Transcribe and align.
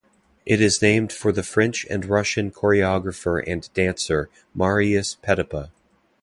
It 0.47 0.61
is 0.61 0.81
named 0.81 1.13
for 1.13 1.31
the 1.31 1.43
French 1.43 1.85
and 1.87 2.05
Russian 2.05 2.49
choreographer 2.49 3.39
and 3.45 3.71
dancer 3.75 4.31
Marius 4.55 5.15
Petipa. 5.21 5.69